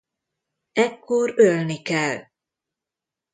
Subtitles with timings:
[0.73, 2.27] Ekkor ölni kell!